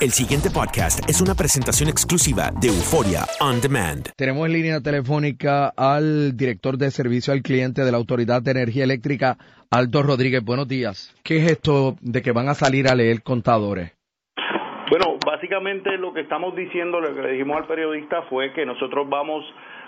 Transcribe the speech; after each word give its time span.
El 0.00 0.10
siguiente 0.10 0.48
podcast 0.54 1.02
es 1.10 1.20
una 1.20 1.34
presentación 1.34 1.88
exclusiva 1.88 2.50
de 2.60 2.68
Euforia 2.68 3.26
On 3.40 3.60
Demand. 3.60 4.06
Tenemos 4.16 4.46
en 4.46 4.52
línea 4.52 4.80
telefónica 4.80 5.72
al 5.76 6.36
director 6.36 6.78
de 6.78 6.90
servicio 6.92 7.32
al 7.32 7.42
cliente 7.42 7.82
de 7.82 7.90
la 7.90 7.98
Autoridad 7.98 8.40
de 8.40 8.52
Energía 8.52 8.84
Eléctrica, 8.84 9.36
Aldo 9.72 10.02
Rodríguez. 10.04 10.44
Buenos 10.44 10.68
días. 10.68 11.12
¿Qué 11.24 11.38
es 11.38 11.50
esto 11.50 11.96
de 12.00 12.22
que 12.22 12.30
van 12.30 12.48
a 12.48 12.54
salir 12.54 12.86
a 12.86 12.94
leer 12.94 13.22
contadores? 13.24 13.92
Bueno, 14.88 15.18
básicamente 15.26 15.98
lo 15.98 16.14
que 16.14 16.20
estamos 16.20 16.54
diciendo, 16.54 17.00
lo 17.00 17.12
que 17.14 17.20
le 17.22 17.32
dijimos 17.32 17.56
al 17.58 17.66
periodista 17.66 18.22
fue 18.30 18.52
que 18.52 18.64
nosotros 18.64 19.08
vamos, 19.08 19.44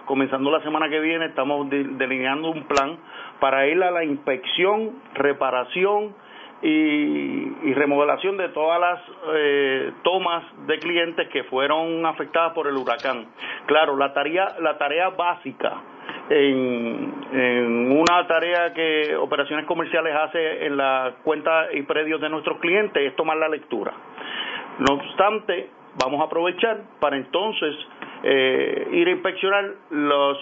comenzando 0.07 0.51
la 0.51 0.63
semana 0.65 0.91
que 0.91 0.99
viene, 0.99 1.27
estamos 1.27 1.71
de- 1.71 1.87
delineando 1.99 2.51
un 2.51 2.67
plan 2.67 2.99
para 3.41 3.67
ir 3.69 3.81
a 3.83 3.93
la 3.93 4.05
inspección, 4.05 4.91
reparación 5.15 6.15
y, 6.63 7.69
y 7.69 7.75
remodelación 7.75 8.37
de 8.37 8.49
todas 8.51 8.81
las 8.81 9.01
eh, 9.35 9.93
tomas 10.03 10.45
de 10.67 10.79
clientes 10.79 11.29
que 11.29 11.45
fueron 11.45 12.05
afectadas 12.05 12.53
por 12.53 12.67
el 12.67 12.77
huracán. 12.77 13.27
Claro, 13.67 13.97
la 13.97 14.13
tarea, 14.13 14.57
la 14.61 14.77
tarea 14.77 15.11
básica 15.11 15.81
en, 16.29 17.15
en 17.33 17.93
una 17.93 18.27
tarea 18.27 18.73
que 18.73 19.17
operaciones 19.17 19.67
comerciales 19.67 20.15
hace 20.15 20.67
en 20.67 20.77
la 20.77 21.15
cuenta 21.25 21.73
y 21.73 21.83
predios 21.83 22.21
de 22.21 22.29
nuestros 22.29 22.59
clientes 22.59 23.03
es 23.05 23.17
tomar 23.17 23.37
la 23.37 23.49
lectura. 23.49 23.93
No 24.79 24.95
obstante, 24.95 25.71
vamos 26.03 26.21
a 26.21 26.25
aprovechar 26.25 26.83
para 27.01 27.17
entonces 27.17 27.75
eh, 28.23 28.89
ir 28.93 29.09
a 29.09 29.11
inspeccionar 29.11 29.65
los 29.91 30.39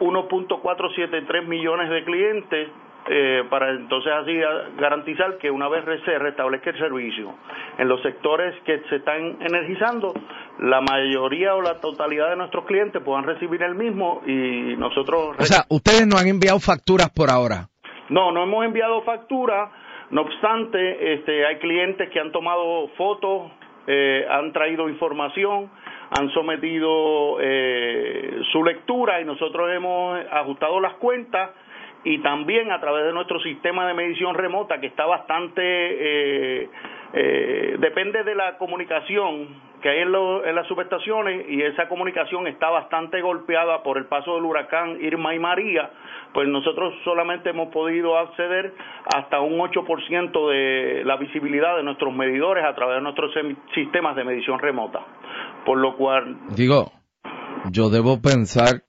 1.473 0.00 1.46
millones 1.46 1.90
de 1.90 2.04
clientes 2.04 2.68
eh, 3.08 3.44
para 3.48 3.70
entonces 3.70 4.12
así 4.12 4.36
garantizar 4.78 5.38
que 5.38 5.50
una 5.50 5.68
vez 5.68 5.84
se 6.04 6.18
restablezca 6.18 6.70
el 6.70 6.78
servicio 6.78 7.34
en 7.78 7.88
los 7.88 8.02
sectores 8.02 8.54
que 8.64 8.80
se 8.88 8.96
están 8.96 9.38
energizando, 9.40 10.12
la 10.58 10.80
mayoría 10.80 11.54
o 11.54 11.62
la 11.62 11.80
totalidad 11.80 12.30
de 12.30 12.36
nuestros 12.36 12.64
clientes 12.64 13.02
puedan 13.02 13.24
recibir 13.24 13.62
el 13.62 13.74
mismo 13.74 14.22
y 14.26 14.74
nosotros 14.76 15.36
O 15.38 15.44
sea, 15.44 15.64
ustedes 15.68 16.06
no 16.06 16.16
han 16.16 16.26
enviado 16.26 16.58
facturas 16.58 17.10
por 17.10 17.30
ahora. 17.30 17.68
no, 18.08 18.32
no 18.32 18.42
hemos 18.42 18.64
enviado 18.64 19.02
factura. 19.02 19.70
No 20.10 20.22
obstante, 20.22 21.14
este, 21.14 21.44
hay 21.44 21.56
clientes 21.56 22.08
que 22.10 22.20
han 22.20 22.30
tomado 22.30 22.88
fotos, 22.96 23.50
eh, 23.88 24.24
han 24.30 24.52
traído 24.52 24.88
información, 24.88 25.68
han 26.16 26.30
sometido 26.30 27.38
eh, 27.40 28.38
su 28.52 28.62
lectura 28.62 29.20
y 29.20 29.24
nosotros 29.24 29.68
hemos 29.74 30.18
ajustado 30.30 30.80
las 30.80 30.94
cuentas 30.94 31.50
y 32.04 32.18
también 32.22 32.70
a 32.70 32.80
través 32.80 33.04
de 33.04 33.12
nuestro 33.12 33.40
sistema 33.40 33.86
de 33.86 33.94
medición 33.94 34.34
remota 34.34 34.80
que 34.80 34.86
está 34.86 35.06
bastante 35.06 35.62
eh, 35.62 36.68
eh, 37.12 37.76
depende 37.78 38.22
de 38.24 38.34
la 38.34 38.58
comunicación 38.58 39.64
que 39.82 39.90
hay 39.90 39.98
en, 40.00 40.12
lo- 40.12 40.44
en 40.44 40.54
las 40.54 40.66
subestaciones 40.68 41.46
y 41.48 41.62
esa 41.62 41.88
comunicación 41.88 42.46
está 42.46 42.70
bastante 42.70 43.20
golpeada 43.20 43.82
por 43.82 43.98
el 43.98 44.06
paso 44.06 44.34
del 44.34 44.44
huracán 44.44 44.98
Irma 45.02 45.34
y 45.34 45.38
María, 45.38 45.90
pues 46.32 46.48
nosotros 46.48 46.94
solamente 47.04 47.50
hemos 47.50 47.68
podido 47.68 48.16
acceder 48.18 48.72
hasta 49.14 49.40
un 49.40 49.58
8% 49.58 50.48
de 50.50 51.04
la 51.04 51.16
visibilidad 51.16 51.76
de 51.76 51.82
nuestros 51.82 52.12
medidores 52.14 52.64
a 52.64 52.74
través 52.74 52.96
de 52.96 53.02
nuestros 53.02 53.32
sistemas 53.74 54.16
de 54.16 54.24
medición 54.24 54.58
remota. 54.58 55.00
Por 55.64 55.78
lo 55.78 55.96
cual, 55.96 56.36
Digo, 56.56 56.90
yo 57.70 57.88
debo 57.90 58.20
pensar 58.22 58.82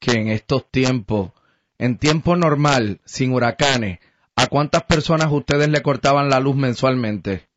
que 0.00 0.12
en 0.20 0.28
estos 0.28 0.70
tiempos, 0.70 1.32
en 1.78 1.98
tiempo 1.98 2.36
normal, 2.36 3.00
sin 3.04 3.32
huracanes, 3.32 4.00
¿a 4.36 4.46
cuántas 4.48 4.84
personas 4.84 5.28
ustedes 5.30 5.68
le 5.68 5.82
cortaban 5.82 6.28
la 6.28 6.40
luz 6.40 6.56
mensualmente? 6.56 7.48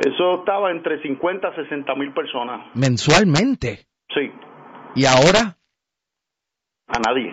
eso 0.00 0.40
estaba 0.40 0.70
entre 0.70 1.02
50 1.02 1.46
a 1.46 1.54
60 1.54 1.94
mil 1.94 2.12
personas. 2.14 2.68
¿Mensualmente? 2.74 3.80
Sí, 4.14 4.32
¿Y 4.94 5.04
ahora? 5.04 5.56
a 6.88 6.98
nadie. 6.98 7.32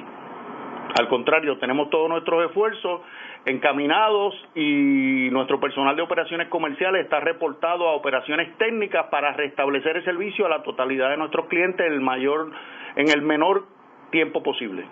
Al 1.00 1.07
contrario, 1.10 1.57
tenemos 1.60 1.89
todos 1.89 2.10
nuestros 2.10 2.45
esfuerzos 2.45 3.01
encaminados 3.45 4.34
y 4.56 5.30
nuestro 5.31 5.60
personal 5.60 5.95
de 5.95 6.01
operaciones 6.01 6.48
comerciales 6.50 7.04
está 7.04 7.19
reportado 7.19 7.88
a 7.88 7.95
operaciones 7.95 8.56
técnicas 8.57 9.07
para 9.07 9.34
restablecer 9.34 9.98
el 9.98 10.06
servicio 10.06 10.45
a 10.45 10.50
la 10.50 10.63
totalidad 10.63 11.10
de 11.10 11.18
nuestros 11.18 11.48
clientes 11.48 11.86
el 11.86 12.01
mayor, 12.01 12.51
en 12.95 13.10
el 13.10 13.22
menor 13.22 13.66
tiempo 14.12 14.44
posible. 14.44 14.86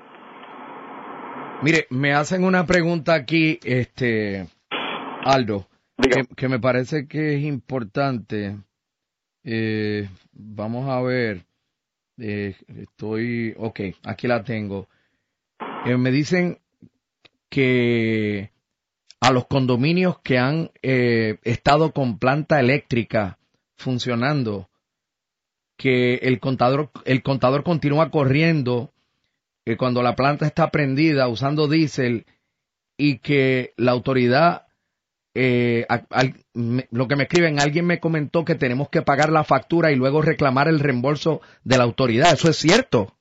Mire, 1.66 1.88
me 1.90 2.14
hacen 2.14 2.44
una 2.44 2.68
pregunta 2.68 3.16
aquí, 3.16 3.60
este, 3.64 4.48
Aldo. 5.24 5.68
que, 6.00 6.28
que, 6.36 6.48
me 6.48 6.60
parece 6.60 7.08
que 7.08 7.38
es 7.38 7.44
importante. 7.44 8.56
Eh, 9.44 10.08
vamos 10.32 10.88
a 10.88 11.02
ver. 11.02 11.44
Eh, 12.20 12.56
estoy, 12.68 13.56
ok, 13.58 13.80
aquí 14.04 14.28
la 14.28 14.44
tengo. 14.44 14.88
Eh, 15.88 15.98
me 15.98 16.12
dicen 16.12 16.60
que 17.50 18.52
a 19.20 19.32
los 19.32 19.48
condominios 19.48 20.20
que 20.20 20.38
han 20.38 20.70
eh, 20.84 21.40
estado 21.42 21.94
con 21.94 22.20
planta 22.20 22.60
eléctrica 22.60 23.40
funcionando, 23.76 24.70
que 25.78 26.18
el 26.18 26.40
contador, 26.40 26.92
el 27.06 27.24
contador 27.24 27.64
continúa 27.64 28.12
corriendo 28.12 28.92
que 29.66 29.78
cuando 29.78 30.04
la 30.04 30.16
planta 30.16 30.46
está 30.46 30.70
prendida 30.70 31.28
usando 31.28 31.68
diésel 31.68 32.26
y 32.98 33.18
que 33.18 33.74
la 33.78 33.92
autoridad, 33.92 34.68
eh, 35.34 35.86
lo 36.54 37.08
que 37.08 37.16
me 37.16 37.24
escriben, 37.24 37.60
alguien 37.60 37.86
me 37.86 38.00
comentó 38.00 38.46
que 38.46 38.56
tenemos 38.56 38.90
que 38.90 39.02
pagar 39.02 39.32
la 39.32 39.44
factura 39.44 39.92
y 39.92 39.96
luego 39.96 40.22
reclamar 40.22 40.68
el 40.68 40.80
reembolso 40.80 41.42
de 41.64 41.78
la 41.78 41.84
autoridad. 41.84 42.34
¿Eso 42.34 42.50
es 42.50 42.58
cierto? 42.58 43.16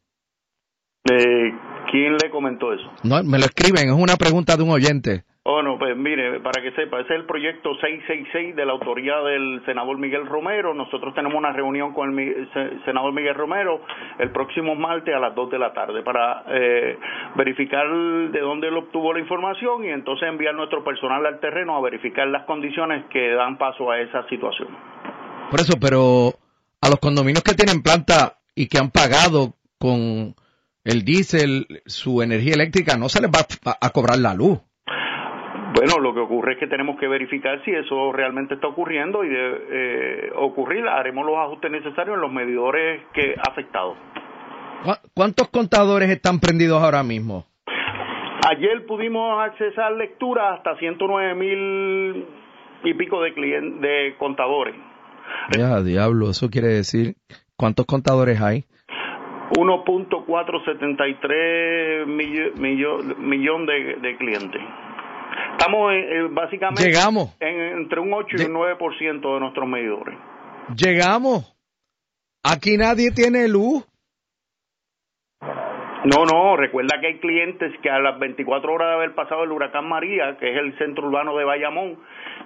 Eh, 1.11 1.50
¿Quién 1.91 2.17
le 2.23 2.31
comentó 2.31 2.73
eso? 2.73 2.90
No, 3.02 3.23
me 3.25 3.38
lo 3.38 3.47
escriben, 3.47 3.88
es 3.88 3.94
una 3.94 4.17
pregunta 4.17 4.56
de 4.56 4.62
un 4.62 4.70
oyente. 4.70 5.25
Oh, 5.46 5.61
no, 5.61 5.79
pues 5.79 5.94
mire, 5.94 6.41
para 6.41 6.62
que 6.62 6.73
sepa, 6.73 7.00
ese 7.00 7.12
es 7.12 7.20
el 7.20 7.26
proyecto 7.26 7.75
666 7.75 8.56
de 8.56 8.64
la 8.64 8.73
autoría 8.73 9.19
del 9.19 9.62
senador 9.67 9.99
Miguel 9.99 10.25
Romero. 10.25 10.73
Nosotros 10.73 11.14
tenemos 11.14 11.37
una 11.37 11.52
reunión 11.52 11.93
con 11.93 12.19
el 12.19 12.49
senador 12.87 13.12
Miguel 13.12 13.35
Romero 13.35 13.82
el 14.19 14.31
próximo 14.31 14.75
martes 14.75 15.14
a 15.14 15.19
las 15.19 15.35
2 15.35 15.50
de 15.50 15.58
la 15.58 15.75
tarde 15.75 16.02
para 16.02 16.44
eh, 16.49 16.96
verificar 17.37 17.87
de 17.87 18.41
dónde 18.41 18.69
él 18.69 18.76
obtuvo 18.79 19.12
la 19.12 19.20
información 19.20 19.85
y 19.85 19.88
entonces 19.88 20.26
enviar 20.31 20.55
nuestro 20.55 20.82
personal 20.82 21.26
al 21.26 21.38
terreno 21.41 21.76
a 21.76 21.82
verificar 21.82 22.26
las 22.26 22.47
condiciones 22.47 23.05
que 23.11 23.35
dan 23.35 23.58
paso 23.58 23.90
a 23.90 24.00
esa 24.00 24.26
situación. 24.31 24.69
Por 25.50 25.61
eso, 25.61 25.75
pero 25.79 26.32
a 26.81 26.88
los 26.88 26.99
condominios 27.00 27.44
que 27.44 27.52
tienen 27.52 27.82
planta 27.82 28.38
y 28.55 28.67
que 28.67 28.79
han 28.79 28.90
pagado 28.90 29.56
con 29.79 30.35
el 30.85 31.05
diésel 31.05 31.67
su 31.85 32.23
energía 32.23 32.55
eléctrica, 32.55 32.97
no 32.97 33.11
se 33.11 33.20
les 33.20 33.31
va 33.31 33.44
a 33.79 33.90
cobrar 33.90 34.19
la 34.19 34.32
luz. 34.32 34.58
Bueno, 35.75 35.99
lo 35.99 36.15
que 36.15 36.21
ocurre 36.21 36.53
es 36.53 36.59
que 36.61 36.69
tenemos 36.69 36.97
que 37.00 37.09
verificar 37.09 37.61
si 37.65 37.73
eso 37.73 38.12
realmente 38.12 38.55
está 38.55 38.69
ocurriendo 38.69 39.25
y 39.25 39.29
de 39.29 39.65
eh, 39.71 40.31
ocurrir 40.37 40.87
haremos 40.87 41.26
los 41.26 41.37
ajustes 41.37 41.69
necesarios 41.69 42.15
en 42.15 42.21
los 42.21 42.31
medidores 42.31 43.03
que 43.12 43.35
afectados. 43.44 43.97
¿Cuántos 45.15 45.49
contadores 45.49 46.11
están 46.11 46.38
prendidos 46.38 46.81
ahora 46.81 47.03
mismo? 47.03 47.47
Ayer 48.49 48.87
pudimos 48.87 49.43
accesar 49.43 49.91
lectura 49.93 50.55
hasta 50.55 50.76
109 50.76 51.35
mil 51.35 52.25
y 52.85 52.94
pico 52.94 53.21
de, 53.23 53.32
de 53.32 54.15
contadores. 54.17 54.76
Ya, 55.59 55.82
diablo, 55.82 56.31
eso 56.31 56.50
quiere 56.50 56.69
decir, 56.69 57.17
¿cuántos 57.56 57.87
contadores 57.87 58.41
hay? 58.41 58.65
1.473 59.56 62.06
millón, 62.06 63.29
millón 63.29 63.67
de, 63.67 63.97
de 64.00 64.17
clientes. 64.17 64.62
Estamos 65.64 65.93
eh, 65.94 66.28
básicamente 66.31 66.84
Llegamos. 66.84 67.34
entre 67.40 67.99
un 67.99 68.12
8 68.12 68.37
y 68.38 68.43
un 68.43 68.55
9% 68.55 69.34
de 69.34 69.40
nuestros 69.40 69.66
medidores. 69.66 70.14
Llegamos. 70.76 71.56
Aquí 72.43 72.76
nadie 72.76 73.12
tiene 73.12 73.49
luz. 73.49 73.82
No, 75.40 76.26
no, 76.26 76.55
recuerda 76.58 77.00
que 77.00 77.06
hay 77.06 77.19
clientes 77.19 77.72
que 77.81 77.88
a 77.88 77.99
las 77.99 78.19
24 78.19 78.75
horas 78.75 78.88
de 78.88 78.94
haber 78.94 79.14
pasado 79.14 79.44
el 79.44 79.52
huracán 79.52 79.88
María, 79.88 80.37
que 80.37 80.50
es 80.50 80.58
el 80.58 80.76
centro 80.76 81.06
urbano 81.06 81.34
de 81.34 81.44
Bayamón, 81.44 81.96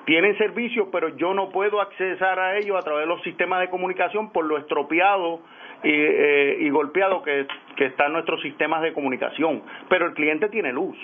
tienen 0.06 0.38
servicio, 0.38 0.92
pero 0.92 1.16
yo 1.16 1.34
no 1.34 1.50
puedo 1.50 1.80
accesar 1.80 2.38
a 2.38 2.56
ellos 2.56 2.76
a 2.78 2.82
través 2.82 3.02
de 3.02 3.08
los 3.08 3.20
sistemas 3.24 3.58
de 3.58 3.68
comunicación 3.68 4.30
por 4.30 4.44
lo 4.44 4.58
estropeado 4.58 5.40
y, 5.82 5.90
eh, 5.90 6.58
y 6.60 6.70
golpeado 6.70 7.20
que, 7.24 7.48
que 7.76 7.86
están 7.86 8.12
nuestros 8.12 8.40
sistemas 8.42 8.80
de 8.82 8.92
comunicación. 8.92 9.64
Pero 9.88 10.06
el 10.06 10.14
cliente 10.14 10.48
tiene 10.50 10.72
luz. 10.72 10.96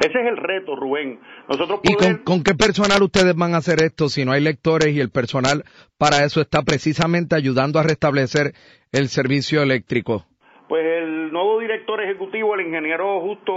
Ese 0.00 0.20
es 0.20 0.26
el 0.26 0.36
reto, 0.36 0.76
Rubén. 0.76 1.20
Nosotros 1.48 1.80
¿Y 1.82 1.94
con, 2.24 2.42
qué 2.42 2.54
personal 2.54 3.02
ustedes 3.02 3.34
van 3.34 3.54
a 3.54 3.58
hacer 3.58 3.82
esto 3.82 4.08
si 4.08 4.24
no 4.24 4.32
hay 4.32 4.42
lectores 4.42 4.88
y 4.88 5.00
el 5.00 5.10
personal 5.10 5.64
para 5.98 6.24
eso 6.24 6.40
está 6.40 6.62
precisamente 6.62 7.36
ayudando 7.36 7.78
a 7.78 7.82
restablecer 7.82 8.52
el 8.92 9.08
servicio 9.08 9.62
eléctrico? 9.62 10.24
Pues 10.68 10.84
el 10.84 11.32
nuevo 11.32 11.60
director 11.60 12.02
ejecutivo, 12.02 12.54
el 12.54 12.66
ingeniero 12.66 13.20
Justo 13.20 13.52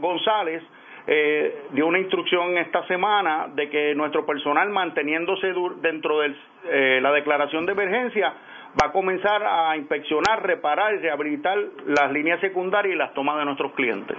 González, 0.00 0.62
eh, 1.06 1.64
dio 1.72 1.86
una 1.86 1.98
instrucción 1.98 2.56
esta 2.58 2.86
semana 2.86 3.48
de 3.54 3.68
que 3.68 3.94
nuestro 3.94 4.24
personal 4.26 4.68
manteniéndose 4.70 5.52
dentro 5.82 6.20
de 6.20 6.34
eh, 6.70 7.00
la 7.00 7.12
declaración 7.12 7.66
de 7.66 7.72
emergencia 7.72 8.34
va 8.80 8.88
a 8.88 8.92
comenzar 8.92 9.42
a 9.42 9.76
inspeccionar, 9.76 10.42
reparar 10.46 10.94
y 10.94 10.98
rehabilitar 10.98 11.58
las 11.86 12.12
líneas 12.12 12.40
secundarias 12.40 12.94
y 12.94 12.98
las 12.98 13.12
tomas 13.14 13.38
de 13.38 13.44
nuestros 13.44 13.72
clientes. 13.72 14.16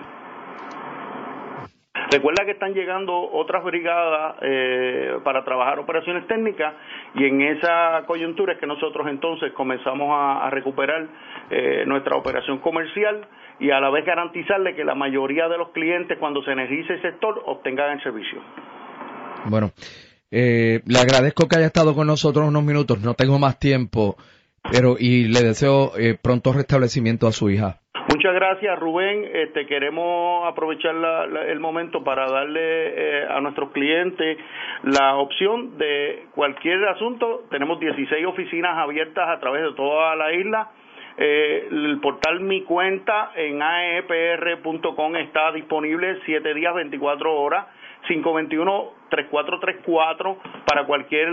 Recuerda 2.11 2.43
que 2.43 2.51
están 2.51 2.73
llegando 2.73 3.13
otras 3.31 3.63
brigadas 3.63 4.35
eh, 4.41 5.17
para 5.23 5.45
trabajar 5.45 5.79
operaciones 5.79 6.27
técnicas 6.27 6.73
y 7.15 7.23
en 7.23 7.41
esa 7.41 8.03
coyuntura 8.05 8.53
es 8.53 8.59
que 8.59 8.67
nosotros 8.67 9.07
entonces 9.07 9.53
comenzamos 9.53 10.09
a, 10.11 10.49
recuperar 10.49 11.07
eh, 11.49 11.85
nuestra 11.87 12.17
operación 12.17 12.59
comercial 12.59 13.25
y 13.61 13.71
a 13.71 13.79
la 13.79 13.89
vez 13.89 14.05
garantizarle 14.05 14.75
que 14.75 14.83
la 14.83 14.93
mayoría 14.93 15.47
de 15.47 15.57
los 15.57 15.69
clientes 15.69 16.17
cuando 16.19 16.43
se 16.43 16.51
energice 16.51 16.95
el 16.95 17.01
sector 17.01 17.43
obtengan 17.45 17.91
el 17.91 18.03
servicio. 18.03 18.41
Bueno, 19.45 19.71
eh, 20.29 20.81
le 20.85 20.99
agradezco 20.99 21.47
que 21.47 21.55
haya 21.55 21.67
estado 21.67 21.95
con 21.95 22.07
nosotros 22.07 22.45
unos 22.45 22.63
minutos, 22.65 22.99
no 22.99 23.13
tengo 23.13 23.39
más 23.39 23.57
tiempo, 23.57 24.17
pero 24.69 24.97
y 24.99 25.29
le 25.29 25.43
deseo 25.43 25.93
pronto 26.21 26.51
restablecimiento 26.51 27.25
a 27.27 27.31
su 27.31 27.49
hija. 27.49 27.79
Muchas 28.09 28.33
gracias, 28.33 28.79
Rubén. 28.79 29.29
Este, 29.31 29.67
queremos 29.67 30.47
aprovechar 30.47 30.95
el 31.47 31.59
momento 31.59 32.03
para 32.03 32.25
darle 32.25 32.61
eh, 32.61 33.27
a 33.29 33.39
nuestros 33.41 33.71
clientes 33.71 34.37
la 34.83 35.17
opción 35.17 35.77
de 35.77 36.25
cualquier 36.33 36.83
asunto. 36.87 37.43
Tenemos 37.51 37.79
16 37.79 38.25
oficinas 38.25 38.77
abiertas 38.77 39.29
a 39.29 39.39
través 39.39 39.63
de 39.63 39.73
toda 39.73 40.15
la 40.15 40.33
isla. 40.33 40.71
Eh, 41.17 41.67
el 41.69 41.99
portal 42.01 42.39
Mi 42.39 42.63
Cuenta 42.63 43.33
en 43.35 43.61
aepr.com 43.61 45.15
está 45.17 45.51
disponible 45.51 46.19
7 46.25 46.53
días, 46.53 46.73
24 46.73 47.33
horas. 47.33 47.67
521-3434 48.09 50.37
para 50.65 50.85
cualquier 50.85 51.29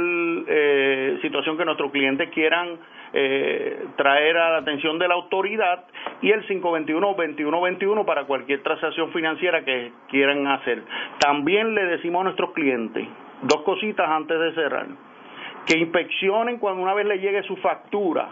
eh, 0.47 1.19
situación 1.23 1.57
que 1.57 1.65
nuestros 1.65 1.91
clientes 1.91 2.29
quieran 2.31 2.79
eh, 3.13 3.87
traer 3.97 4.37
a 4.37 4.51
la 4.51 4.59
atención 4.59 4.99
de 4.99 5.09
la 5.09 5.15
autoridad 5.15 5.85
y 6.21 6.31
el 6.31 6.47
521-2121 6.47 8.05
para 8.05 8.25
cualquier 8.25 8.63
transacción 8.63 9.13
financiera 9.13 9.65
que 9.65 9.93
quieran 10.09 10.47
hacer. 10.47 10.83
También 11.19 11.75
le 11.75 11.85
decimos 11.85 12.21
a 12.21 12.25
nuestros 12.25 12.53
clientes 12.53 13.07
dos 13.43 13.63
cositas 13.63 14.09
antes 14.09 14.39
de 14.39 14.53
cerrar, 14.55 14.87
que 15.67 15.79
inspeccionen 15.79 16.59
cuando 16.59 16.83
una 16.83 16.95
vez 16.95 17.07
le 17.07 17.19
llegue 17.19 17.43
su 17.45 17.57
factura, 17.57 18.29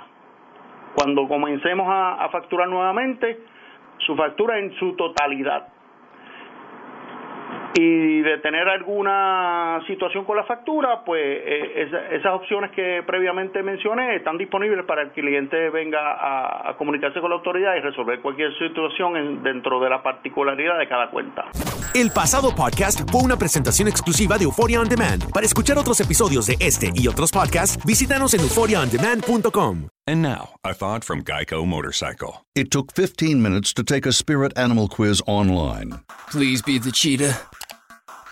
cuando 0.94 1.28
comencemos 1.28 1.86
a 1.88 2.28
facturar 2.30 2.68
nuevamente, 2.68 3.38
su 3.98 4.16
factura 4.16 4.58
en 4.58 4.74
su 4.78 4.94
totalidad 4.96 5.68
y 7.78 8.22
de 8.22 8.38
tener 8.38 8.68
alguna 8.68 9.80
situación 9.86 10.24
con 10.24 10.36
la 10.36 10.44
factura, 10.44 11.04
pues 11.04 11.20
eh, 11.22 11.88
esas 12.12 12.32
opciones 12.32 12.70
que 12.72 13.02
previamente 13.06 13.62
mencioné 13.62 14.16
están 14.16 14.38
disponibles 14.38 14.84
para 14.86 15.02
el 15.02 15.10
cliente 15.10 15.68
venga 15.70 15.98
a, 16.70 16.74
comunicarse 16.76 17.20
con 17.20 17.30
la 17.30 17.36
autoridad 17.36 17.74
y 17.76 17.80
resolver 17.80 18.20
cualquier 18.20 18.56
situación 18.58 19.42
dentro 19.42 19.80
de 19.80 19.90
la 19.90 20.02
particularidad 20.02 20.78
de 20.78 20.88
cada 20.88 21.10
cuenta. 21.10 21.44
El 21.94 22.10
pasado 22.10 22.54
podcast 22.54 23.10
fue 23.10 23.22
una 23.22 23.36
presentación 23.36 23.88
exclusiva 23.88 24.38
de 24.38 24.44
Euphoria 24.44 24.80
On 24.80 24.88
Demand. 24.88 25.30
Para 25.32 25.46
escuchar 25.46 25.78
otros 25.78 26.00
episodios 26.00 26.46
de 26.46 26.56
este 26.60 26.90
y 26.94 27.08
otros 27.08 27.30
podcasts, 27.30 27.78
visítanos 27.84 28.34
en 28.34 28.40
euphoriaondemand.com. 28.40 29.88
And 30.08 30.22
now, 30.22 30.50
a 30.62 30.72
thought 30.72 31.02
from 31.02 31.24
Geico 31.24 31.66
Motorcycle. 31.66 32.46
It 32.54 32.70
took 32.70 32.92
15 32.92 33.42
minutes 33.42 33.74
to 33.74 33.82
take 33.82 34.06
a 34.06 34.12
spirit 34.12 34.56
animal 34.56 34.88
quiz 34.88 35.20
online. 35.26 36.00
Please 36.30 36.62
be 36.62 36.78
the 36.78 36.92
cheetah. 36.92 37.36